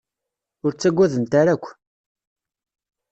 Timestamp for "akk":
1.55-1.65